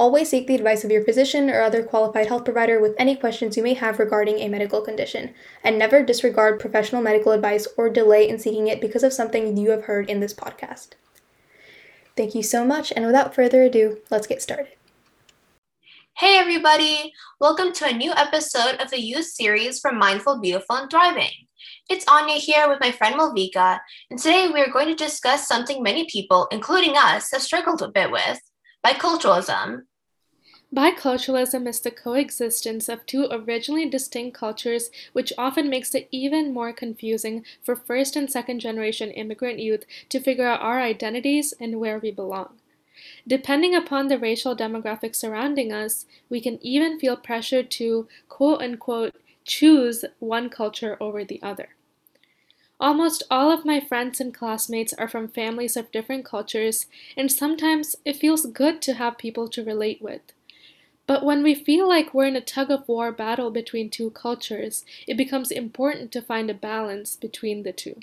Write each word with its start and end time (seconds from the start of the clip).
Always 0.00 0.30
seek 0.30 0.46
the 0.46 0.54
advice 0.54 0.82
of 0.82 0.90
your 0.90 1.04
physician 1.04 1.50
or 1.50 1.60
other 1.60 1.82
qualified 1.82 2.28
health 2.28 2.46
provider 2.46 2.80
with 2.80 2.94
any 2.98 3.14
questions 3.14 3.58
you 3.58 3.62
may 3.62 3.74
have 3.74 3.98
regarding 3.98 4.38
a 4.38 4.48
medical 4.48 4.80
condition, 4.80 5.34
and 5.62 5.78
never 5.78 6.02
disregard 6.02 6.58
professional 6.58 7.02
medical 7.02 7.32
advice 7.32 7.68
or 7.76 7.90
delay 7.90 8.26
in 8.26 8.38
seeking 8.38 8.68
it 8.68 8.80
because 8.80 9.02
of 9.02 9.12
something 9.12 9.58
you 9.58 9.68
have 9.68 9.84
heard 9.84 10.08
in 10.08 10.20
this 10.20 10.32
podcast. 10.32 10.92
Thank 12.16 12.34
you 12.34 12.42
so 12.42 12.64
much, 12.64 12.94
and 12.96 13.04
without 13.04 13.34
further 13.34 13.64
ado, 13.64 13.98
let's 14.10 14.26
get 14.26 14.40
started. 14.40 14.68
Hey, 16.16 16.38
everybody! 16.38 17.12
Welcome 17.38 17.74
to 17.74 17.86
a 17.86 17.92
new 17.92 18.12
episode 18.12 18.76
of 18.80 18.88
the 18.88 19.02
youth 19.02 19.26
series 19.26 19.80
from 19.80 19.98
Mindful, 19.98 20.40
Beautiful, 20.40 20.76
and 20.76 20.90
Thriving. 20.90 21.46
It's 21.90 22.08
Anya 22.08 22.36
here 22.36 22.70
with 22.70 22.80
my 22.80 22.90
friend 22.90 23.16
Malvika, 23.16 23.78
and 24.08 24.18
today 24.18 24.48
we 24.48 24.62
are 24.62 24.72
going 24.72 24.88
to 24.88 24.94
discuss 24.94 25.46
something 25.46 25.82
many 25.82 26.06
people, 26.06 26.48
including 26.50 26.94
us, 26.96 27.32
have 27.32 27.42
struggled 27.42 27.82
a 27.82 27.88
bit 27.88 28.10
with 28.10 28.40
biculturalism. 28.82 29.82
Biculturalism 30.72 31.66
is 31.66 31.80
the 31.80 31.90
coexistence 31.90 32.88
of 32.88 33.04
two 33.04 33.26
originally 33.28 33.88
distinct 33.88 34.38
cultures, 34.38 34.92
which 35.12 35.32
often 35.36 35.68
makes 35.68 35.96
it 35.96 36.06
even 36.12 36.54
more 36.54 36.72
confusing 36.72 37.44
for 37.60 37.74
first 37.74 38.14
and 38.14 38.30
second 38.30 38.60
generation 38.60 39.10
immigrant 39.10 39.58
youth 39.58 39.84
to 40.10 40.20
figure 40.20 40.46
out 40.46 40.60
our 40.60 40.80
identities 40.80 41.52
and 41.58 41.80
where 41.80 41.98
we 41.98 42.12
belong. 42.12 42.60
Depending 43.26 43.74
upon 43.74 44.06
the 44.06 44.18
racial 44.18 44.54
demographic 44.54 45.16
surrounding 45.16 45.72
us, 45.72 46.06
we 46.28 46.40
can 46.40 46.64
even 46.64 47.00
feel 47.00 47.16
pressured 47.16 47.68
to 47.72 48.06
quote 48.28 48.62
unquote 48.62 49.16
choose 49.44 50.04
one 50.20 50.48
culture 50.48 50.96
over 51.00 51.24
the 51.24 51.42
other. 51.42 51.70
Almost 52.78 53.24
all 53.28 53.50
of 53.50 53.64
my 53.64 53.80
friends 53.80 54.20
and 54.20 54.32
classmates 54.32 54.92
are 54.92 55.08
from 55.08 55.26
families 55.26 55.76
of 55.76 55.90
different 55.90 56.24
cultures, 56.24 56.86
and 57.16 57.30
sometimes 57.30 57.96
it 58.04 58.16
feels 58.16 58.46
good 58.46 58.80
to 58.82 58.94
have 58.94 59.18
people 59.18 59.48
to 59.48 59.64
relate 59.64 60.00
with. 60.00 60.32
But 61.10 61.24
when 61.24 61.42
we 61.42 61.56
feel 61.56 61.88
like 61.88 62.14
we're 62.14 62.26
in 62.28 62.36
a 62.36 62.40
tug 62.40 62.70
of 62.70 62.86
war 62.86 63.10
battle 63.10 63.50
between 63.50 63.90
two 63.90 64.10
cultures, 64.10 64.84
it 65.08 65.16
becomes 65.16 65.50
important 65.50 66.12
to 66.12 66.22
find 66.22 66.48
a 66.48 66.54
balance 66.54 67.16
between 67.16 67.64
the 67.64 67.72
two. 67.72 67.96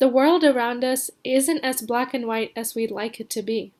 The 0.00 0.08
world 0.08 0.42
around 0.42 0.82
us 0.82 1.12
isn't 1.22 1.64
as 1.64 1.80
black 1.80 2.12
and 2.12 2.26
white 2.26 2.50
as 2.56 2.74
we'd 2.74 2.90
like 2.90 3.20
it 3.20 3.30
to 3.30 3.42
be. 3.42 3.70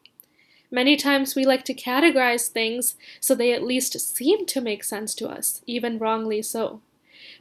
Many 0.71 0.95
times 0.95 1.35
we 1.35 1.45
like 1.45 1.65
to 1.65 1.75
categorize 1.75 2.47
things 2.47 2.95
so 3.19 3.35
they 3.35 3.53
at 3.53 3.65
least 3.65 3.99
seem 3.99 4.47
to 4.47 4.61
make 4.61 4.85
sense 4.85 5.13
to 5.17 5.29
us, 5.29 5.61
even 5.67 5.99
wrongly 5.99 6.43
so. 6.43 6.83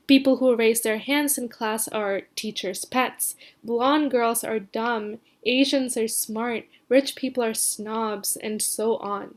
People 0.08 0.38
who 0.38 0.56
raise 0.56 0.82
their 0.82 0.98
hands 0.98 1.38
in 1.38 1.50
class 1.50 1.88
are 1.90 2.24
teachers' 2.36 2.86
pets, 2.86 3.36
blonde 3.64 4.10
girls 4.10 4.44
are 4.44 4.60
dumb, 4.60 5.20
Asians 5.46 5.96
are 5.96 6.08
smart, 6.08 6.66
rich 6.88 7.16
people 7.16 7.44
are 7.44 7.54
snobs, 7.54 8.36
and 8.36 8.64
so 8.64 8.98
on. 8.98 9.36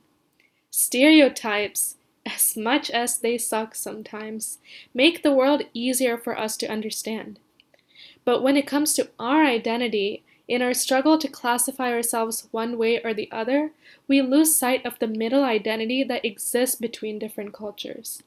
Stereotypes, 0.75 1.97
as 2.25 2.57
much 2.57 2.91
as 2.91 3.19
they 3.19 3.37
suck 3.37 3.75
sometimes, 3.75 4.57
make 4.95 5.23
the 5.23 5.33
world 5.33 5.65
easier 5.75 6.17
for 6.17 6.39
us 6.39 6.57
to 6.57 6.67
understand. 6.67 7.39
But 8.25 8.43
when 8.43 8.57
it 8.57 8.67
comes 8.67 8.95
to 8.95 9.11
our 9.19 9.45
identity, 9.45 10.23
in 10.49 10.63
our 10.63 10.73
struggle 10.73 11.19
to 11.19 11.29
classify 11.29 11.93
ourselves 11.93 12.49
one 12.53 12.79
way 12.79 13.03
or 13.05 13.13
the 13.13 13.31
other, 13.31 13.73
we 14.09 14.23
lose 14.23 14.59
sight 14.59 14.85
of 14.87 14.99
the 14.99 15.07
middle 15.07 15.45
identity 15.45 16.05
that 16.05 16.25
exists 16.25 16.77
between 16.77 17.19
different 17.19 17.53
cultures. 17.53 18.23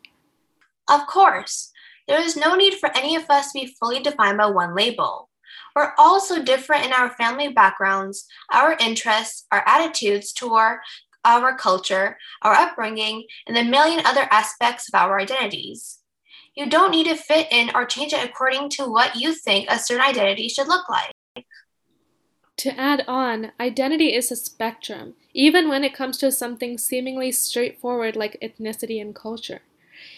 Of 0.88 1.08
course, 1.08 1.72
there 2.08 2.22
is 2.22 2.38
no 2.38 2.56
need 2.56 2.76
for 2.76 2.96
any 2.96 3.16
of 3.16 3.28
us 3.28 3.54
to 3.54 3.60
be 3.62 3.76
fully 3.80 4.02
defined 4.02 4.38
by 4.38 4.46
one 4.46 4.76
label. 4.76 5.30
We're 5.76 5.94
all 5.98 6.20
so 6.20 6.42
different 6.42 6.86
in 6.86 6.94
our 6.94 7.10
family 7.10 7.50
backgrounds, 7.50 8.26
our 8.52 8.78
interests, 8.80 9.46
our 9.52 9.64
attitudes 9.68 10.32
toward 10.32 10.80
our 11.26 11.58
culture, 11.58 12.18
our 12.42 12.54
upbringing, 12.54 13.26
and 13.48 13.58
the 13.58 13.64
million 13.64 14.06
other 14.06 14.28
aspects 14.32 14.88
of 14.88 14.96
our 14.96 15.20
identities. 15.20 16.00
You 16.56 16.70
don't 16.70 16.92
need 16.92 17.08
to 17.08 17.16
fit 17.16 17.48
in 17.52 17.72
or 17.76 17.86
change 17.86 18.14
it 18.14 18.24
according 18.24 18.70
to 18.72 18.86
what 18.86 19.16
you 19.16 19.34
think 19.34 19.68
a 19.70 19.78
certain 19.78 20.06
identity 20.06 20.48
should 20.48 20.68
look 20.68 20.88
like. 20.88 21.12
To 22.58 22.80
add 22.80 23.04
on, 23.08 23.52
identity 23.60 24.16
is 24.16 24.32
a 24.32 24.36
spectrum, 24.38 25.16
even 25.34 25.68
when 25.68 25.84
it 25.84 25.94
comes 25.94 26.18
to 26.20 26.32
something 26.32 26.78
seemingly 26.78 27.32
straightforward 27.34 28.16
like 28.16 28.40
ethnicity 28.42 29.02
and 29.02 29.14
culture. 29.14 29.62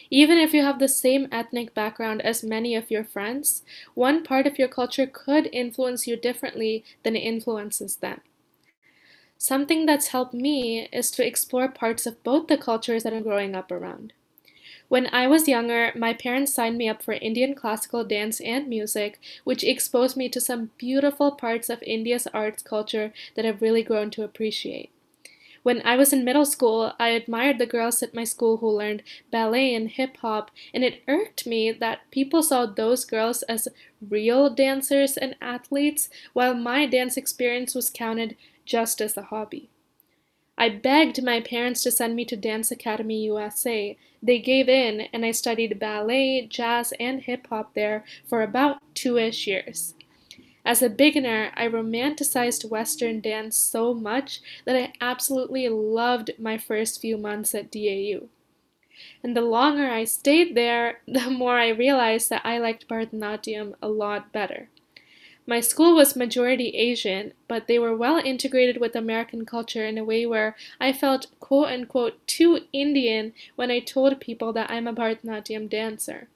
Even 0.09 0.37
if 0.37 0.53
you 0.53 0.63
have 0.63 0.79
the 0.79 0.87
same 0.87 1.27
ethnic 1.31 1.73
background 1.73 2.21
as 2.21 2.43
many 2.43 2.75
of 2.75 2.91
your 2.91 3.03
friends, 3.03 3.63
one 3.95 4.23
part 4.23 4.45
of 4.45 4.59
your 4.59 4.67
culture 4.67 5.07
could 5.07 5.49
influence 5.51 6.05
you 6.05 6.15
differently 6.15 6.85
than 7.03 7.15
it 7.15 7.19
influences 7.19 7.97
them. 7.97 8.21
Something 9.37 9.85
that's 9.85 10.07
helped 10.07 10.33
me 10.33 10.87
is 10.91 11.11
to 11.11 11.25
explore 11.25 11.67
parts 11.67 12.05
of 12.05 12.23
both 12.23 12.47
the 12.47 12.57
cultures 12.57 13.03
that 13.03 13.13
I'm 13.13 13.23
growing 13.23 13.55
up 13.55 13.71
around. 13.71 14.13
When 14.89 15.07
I 15.07 15.27
was 15.27 15.47
younger, 15.47 15.91
my 15.95 16.13
parents 16.13 16.53
signed 16.53 16.77
me 16.77 16.87
up 16.87 17.03
for 17.03 17.13
Indian 17.13 17.53
classical 17.53 18.03
dance 18.03 18.39
and 18.39 18.67
music, 18.67 19.19
which 19.43 19.63
exposed 19.63 20.15
me 20.15 20.29
to 20.29 20.41
some 20.41 20.71
beautiful 20.77 21.31
parts 21.31 21.69
of 21.69 21.83
India's 21.83 22.27
arts 22.33 22.63
culture 22.63 23.13
that 23.35 23.45
I've 23.45 23.61
really 23.61 23.83
grown 23.83 24.09
to 24.11 24.23
appreciate. 24.23 24.91
When 25.61 25.81
I 25.85 25.97
was 25.97 26.13
in 26.13 26.23
middle 26.23 26.45
school, 26.45 26.93
I 26.97 27.09
admired 27.09 27.57
the 27.57 27.65
girls 27.65 28.01
at 28.01 28.13
my 28.13 28.23
school 28.23 28.57
who 28.57 28.69
learned 28.69 29.03
ballet 29.29 29.75
and 29.75 29.89
hip 29.89 30.15
hop, 30.17 30.49
and 30.73 30.81
it 30.81 31.03
irked 31.09 31.45
me 31.45 31.73
that 31.73 32.09
people 32.09 32.41
saw 32.41 32.65
those 32.65 33.03
girls 33.03 33.43
as 33.43 33.67
real 33.99 34.49
dancers 34.49 35.17
and 35.17 35.35
athletes, 35.41 36.09
while 36.31 36.53
my 36.53 36.85
dance 36.85 37.17
experience 37.17 37.75
was 37.75 37.89
counted 37.89 38.37
just 38.67 39.01
as 39.01 39.17
a 39.17 39.23
hobby. 39.23 39.71
I 40.59 40.69
begged 40.69 41.23
my 41.23 41.39
parents 41.39 41.81
to 41.83 41.91
send 41.91 42.15
me 42.15 42.25
to 42.25 42.35
Dance 42.35 42.71
Academy 42.71 43.23
USA. 43.25 43.97
They 44.21 44.39
gave 44.39 44.67
in, 44.67 45.01
and 45.13 45.23
I 45.23 45.31
studied 45.31 45.79
ballet, 45.79 46.47
jazz, 46.47 46.93
and 46.99 47.21
hip 47.21 47.47
hop 47.47 47.73
there 47.75 48.03
for 48.27 48.41
about 48.41 48.77
two 48.93 49.17
ish 49.17 49.47
years. 49.47 49.93
As 50.65 50.81
a 50.81 50.89
beginner, 50.89 51.51
I 51.55 51.67
romanticized 51.67 52.69
Western 52.69 53.21
dance 53.21 53.55
so 53.55 53.93
much 53.93 54.41
that 54.65 54.75
I 54.75 54.93
absolutely 54.99 55.69
loved 55.69 56.31
my 56.37 56.57
first 56.57 56.99
few 56.99 57.17
months 57.17 57.55
at 57.55 57.71
DAU. 57.71 58.27
And 59.23 59.37
the 59.37 59.41
longer 59.41 59.89
I 59.89 60.03
stayed 60.05 60.55
there, 60.55 60.99
the 61.07 61.29
more 61.29 61.57
I 61.57 61.69
realized 61.69 62.29
that 62.31 62.41
I 62.43 62.57
liked 62.57 62.89
Bharatanatyam 62.89 63.75
a 63.81 63.87
lot 63.87 64.33
better. 64.33 64.69
My 65.49 65.61
school 65.61 65.95
was 65.95 66.17
majority 66.17 66.71
Asian, 66.71 67.31
but 67.47 67.67
they 67.67 67.79
were 67.79 67.95
well 67.95 68.17
integrated 68.17 68.81
with 68.81 68.97
American 68.97 69.45
culture 69.45 69.85
in 69.85 69.97
a 69.97 70.03
way 70.03 70.25
where 70.25 70.57
I 70.77 70.91
felt 70.91 71.27
quote 71.39 71.69
unquote 71.69 72.27
too 72.27 72.65
Indian 72.73 73.33
when 73.55 73.71
I 73.71 73.79
told 73.79 74.19
people 74.19 74.51
that 74.51 74.69
I'm 74.69 74.87
a 74.87 74.93
Bharatanatyam 74.93 75.69
dancer. 75.69 76.27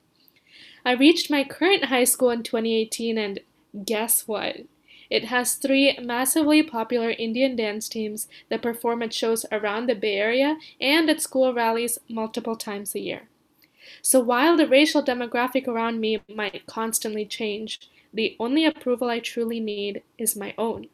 I 0.86 0.94
reached 0.94 1.30
my 1.30 1.44
current 1.44 1.86
high 1.86 2.06
school 2.06 2.30
in 2.30 2.42
2018 2.42 3.18
and 3.18 3.42
guess 3.86 4.30
what? 4.30 4.62
It 5.10 5.26
has 5.26 5.56
three 5.56 6.00
massively 6.02 6.64
popular 6.64 7.10
Indian 7.10 7.58
dance 7.58 7.90
teams 7.90 8.30
that 8.48 8.62
perform 8.62 9.04
at 9.04 9.14
shows 9.14 9.46
around 9.52 9.88
the 9.88 9.96
Bay 9.96 10.16
Area 10.16 10.58
and 10.80 11.10
at 11.10 11.22
school 11.22 11.54
rallies 11.54 12.00
multiple 12.08 12.56
times 12.56 12.96
a 12.96 13.00
year. 13.00 13.24
So 14.02 14.22
while 14.22 14.56
the 14.56 14.68
racial 14.68 15.04
demographic 15.04 15.68
around 15.68 16.00
me 16.00 16.22
might 16.34 16.66
constantly 16.66 17.26
change, 17.26 17.82
the 18.14 18.36
only 18.40 18.66
approval 18.66 19.10
I 19.10 19.20
truly 19.20 19.60
need 19.60 20.04
is 20.18 20.36
my 20.36 20.54
own. 20.58 20.88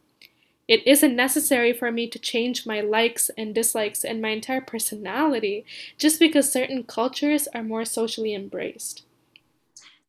It 0.68 0.86
isn't 0.86 1.16
necessary 1.16 1.72
for 1.72 1.92
me 1.92 2.08
to 2.10 2.20
change 2.20 2.66
my 2.66 2.82
likes 2.82 3.32
and 3.38 3.56
dislikes 3.56 4.04
and 4.04 4.22
my 4.22 4.30
entire 4.30 4.62
personality 4.62 5.66
just 5.98 6.20
because 6.20 6.52
certain 6.52 6.84
cultures 6.84 7.48
are 7.54 7.64
more 7.64 7.86
socially 7.86 8.36
embraced. 8.36 9.04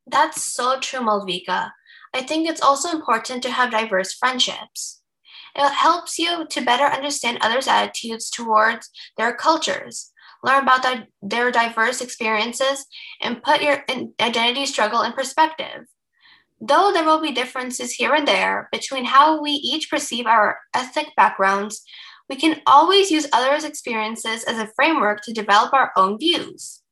That's 0.06 0.42
so 0.42 0.80
true, 0.80 1.00
Malvika. 1.00 1.72
I 2.14 2.22
think 2.22 2.48
it's 2.48 2.62
also 2.62 2.90
important 2.90 3.42
to 3.44 3.50
have 3.50 3.70
diverse 3.70 4.14
friendships. 4.14 5.02
It 5.54 5.72
helps 5.72 6.18
you 6.18 6.46
to 6.48 6.64
better 6.64 6.84
understand 6.84 7.38
others' 7.40 7.68
attitudes 7.68 8.30
towards 8.30 8.90
their 9.16 9.34
cultures, 9.34 10.12
learn 10.42 10.62
about 10.62 10.82
their, 10.82 11.06
their 11.22 11.50
diverse 11.50 12.00
experiences, 12.00 12.86
and 13.20 13.42
put 13.42 13.62
your 13.62 13.84
identity 14.20 14.66
struggle 14.66 15.02
in 15.02 15.12
perspective. 15.12 15.86
Though 16.60 16.90
there 16.92 17.04
will 17.04 17.20
be 17.20 17.32
differences 17.32 17.92
here 17.92 18.14
and 18.14 18.26
there 18.26 18.68
between 18.72 19.04
how 19.04 19.40
we 19.40 19.52
each 19.52 19.88
perceive 19.88 20.26
our 20.26 20.58
ethnic 20.74 21.08
backgrounds, 21.16 21.84
we 22.28 22.36
can 22.36 22.60
always 22.66 23.10
use 23.10 23.26
others' 23.32 23.64
experiences 23.64 24.44
as 24.44 24.58
a 24.58 24.70
framework 24.74 25.22
to 25.22 25.32
develop 25.32 25.72
our 25.72 25.92
own 25.96 26.18
views. 26.18 26.82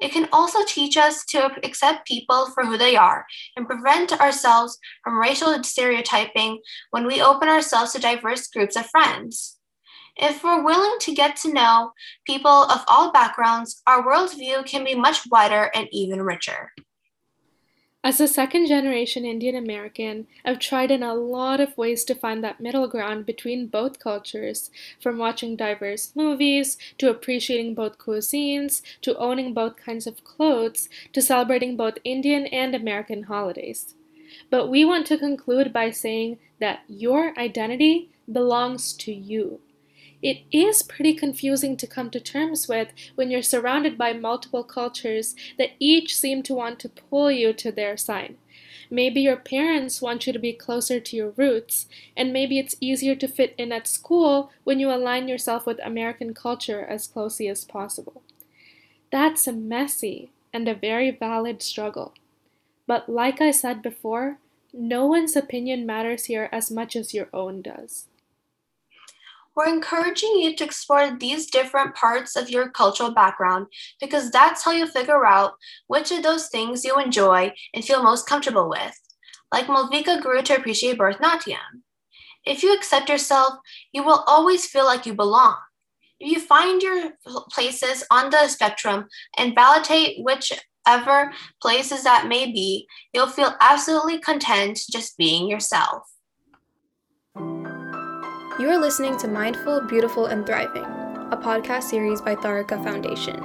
It 0.00 0.12
can 0.12 0.28
also 0.32 0.64
teach 0.64 0.96
us 0.96 1.24
to 1.26 1.50
accept 1.64 2.06
people 2.06 2.50
for 2.50 2.64
who 2.64 2.76
they 2.76 2.96
are 2.96 3.24
and 3.56 3.66
prevent 3.66 4.12
ourselves 4.20 4.78
from 5.02 5.18
racial 5.18 5.62
stereotyping 5.64 6.60
when 6.90 7.06
we 7.06 7.20
open 7.20 7.48
ourselves 7.48 7.92
to 7.92 8.00
diverse 8.00 8.46
groups 8.48 8.76
of 8.76 8.86
friends. 8.86 9.56
If 10.16 10.42
we're 10.42 10.64
willing 10.64 10.98
to 11.00 11.14
get 11.14 11.36
to 11.36 11.52
know 11.52 11.92
people 12.26 12.50
of 12.50 12.84
all 12.88 13.12
backgrounds, 13.12 13.82
our 13.86 14.02
worldview 14.02 14.66
can 14.66 14.84
be 14.84 14.94
much 14.94 15.20
wider 15.30 15.70
and 15.74 15.88
even 15.92 16.22
richer. 16.22 16.72
As 18.04 18.20
a 18.20 18.28
second 18.28 18.68
generation 18.68 19.24
Indian 19.24 19.56
American, 19.56 20.28
I've 20.44 20.60
tried 20.60 20.92
in 20.92 21.02
a 21.02 21.14
lot 21.14 21.58
of 21.58 21.76
ways 21.76 22.04
to 22.04 22.14
find 22.14 22.44
that 22.44 22.60
middle 22.60 22.86
ground 22.86 23.26
between 23.26 23.66
both 23.66 23.98
cultures, 23.98 24.70
from 25.00 25.18
watching 25.18 25.56
diverse 25.56 26.12
movies, 26.14 26.78
to 26.98 27.10
appreciating 27.10 27.74
both 27.74 27.98
cuisines, 27.98 28.82
to 29.02 29.18
owning 29.18 29.52
both 29.52 29.76
kinds 29.76 30.06
of 30.06 30.22
clothes, 30.22 30.88
to 31.12 31.20
celebrating 31.20 31.76
both 31.76 31.98
Indian 32.04 32.46
and 32.46 32.72
American 32.72 33.24
holidays. 33.24 33.96
But 34.48 34.68
we 34.68 34.84
want 34.84 35.06
to 35.08 35.18
conclude 35.18 35.72
by 35.72 35.90
saying 35.90 36.38
that 36.60 36.82
your 36.86 37.36
identity 37.36 38.10
belongs 38.30 38.92
to 38.92 39.12
you. 39.12 39.60
It 40.22 40.38
is 40.50 40.82
pretty 40.82 41.14
confusing 41.14 41.76
to 41.76 41.86
come 41.86 42.10
to 42.10 42.20
terms 42.20 42.66
with 42.66 42.88
when 43.14 43.30
you're 43.30 43.42
surrounded 43.42 43.96
by 43.96 44.12
multiple 44.12 44.64
cultures 44.64 45.36
that 45.58 45.70
each 45.78 46.16
seem 46.16 46.42
to 46.44 46.54
want 46.54 46.80
to 46.80 46.88
pull 46.88 47.30
you 47.30 47.52
to 47.52 47.70
their 47.70 47.96
side. 47.96 48.36
Maybe 48.90 49.20
your 49.20 49.36
parents 49.36 50.02
want 50.02 50.26
you 50.26 50.32
to 50.32 50.38
be 50.38 50.52
closer 50.52 50.98
to 50.98 51.16
your 51.16 51.30
roots, 51.30 51.86
and 52.16 52.32
maybe 52.32 52.58
it's 52.58 52.74
easier 52.80 53.14
to 53.16 53.28
fit 53.28 53.54
in 53.58 53.70
at 53.70 53.86
school 53.86 54.50
when 54.64 54.80
you 54.80 54.90
align 54.90 55.28
yourself 55.28 55.66
with 55.66 55.78
American 55.84 56.34
culture 56.34 56.84
as 56.84 57.06
closely 57.06 57.48
as 57.48 57.64
possible. 57.64 58.22
That's 59.12 59.46
a 59.46 59.52
messy 59.52 60.32
and 60.52 60.66
a 60.66 60.74
very 60.74 61.10
valid 61.10 61.62
struggle. 61.62 62.14
But 62.86 63.08
like 63.08 63.40
I 63.40 63.50
said 63.50 63.82
before, 63.82 64.38
no 64.72 65.06
one's 65.06 65.36
opinion 65.36 65.86
matters 65.86 66.24
here 66.24 66.48
as 66.50 66.70
much 66.70 66.96
as 66.96 67.14
your 67.14 67.28
own 67.32 67.62
does. 67.62 68.06
We're 69.58 69.74
encouraging 69.74 70.38
you 70.38 70.54
to 70.54 70.64
explore 70.64 71.18
these 71.18 71.50
different 71.50 71.96
parts 71.96 72.36
of 72.36 72.48
your 72.48 72.70
cultural 72.70 73.10
background 73.10 73.66
because 74.00 74.30
that's 74.30 74.62
how 74.62 74.70
you 74.70 74.86
figure 74.86 75.26
out 75.26 75.54
which 75.88 76.12
of 76.12 76.22
those 76.22 76.46
things 76.46 76.84
you 76.84 76.96
enjoy 76.96 77.52
and 77.74 77.84
feel 77.84 78.00
most 78.00 78.28
comfortable 78.28 78.70
with. 78.70 78.96
Like 79.52 79.66
Malvika 79.66 80.22
grew 80.22 80.42
to 80.42 80.54
appreciate 80.54 80.96
Bharatanatyam. 80.96 81.82
If 82.46 82.62
you 82.62 82.72
accept 82.72 83.08
yourself, 83.08 83.54
you 83.92 84.04
will 84.04 84.22
always 84.28 84.64
feel 84.64 84.84
like 84.84 85.06
you 85.06 85.14
belong. 85.14 85.56
If 86.20 86.30
you 86.30 86.38
find 86.38 86.80
your 86.80 87.14
places 87.50 88.04
on 88.12 88.30
the 88.30 88.46
spectrum 88.46 89.06
and 89.36 89.56
validate 89.56 90.22
whichever 90.22 91.32
places 91.60 92.04
that 92.04 92.28
may 92.28 92.46
be, 92.46 92.86
you'll 93.12 93.26
feel 93.26 93.56
absolutely 93.60 94.20
content 94.20 94.78
just 94.88 95.18
being 95.18 95.48
yourself. 95.48 96.04
You 98.58 98.70
are 98.70 98.78
listening 98.78 99.16
to 99.18 99.28
Mindful, 99.28 99.82
Beautiful, 99.82 100.26
and 100.26 100.44
Thriving, 100.44 100.82
a 100.82 101.36
podcast 101.40 101.84
series 101.84 102.20
by 102.20 102.34
Tharaka 102.34 102.82
Foundation. 102.82 103.40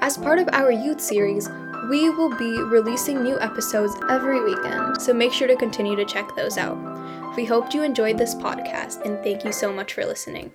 As 0.00 0.16
part 0.16 0.38
of 0.38 0.48
our 0.52 0.70
youth 0.70 1.00
series, 1.00 1.48
we 1.90 2.10
will 2.10 2.30
be 2.36 2.62
releasing 2.62 3.24
new 3.24 3.40
episodes 3.40 3.96
every 4.08 4.40
weekend, 4.44 5.02
so 5.02 5.12
make 5.12 5.32
sure 5.32 5.48
to 5.48 5.56
continue 5.56 5.96
to 5.96 6.04
check 6.04 6.32
those 6.36 6.58
out. 6.58 6.78
We 7.34 7.44
hope 7.44 7.74
you 7.74 7.82
enjoyed 7.82 8.18
this 8.18 8.36
podcast, 8.36 9.04
and 9.04 9.18
thank 9.24 9.44
you 9.44 9.50
so 9.50 9.72
much 9.72 9.94
for 9.94 10.04
listening. 10.04 10.52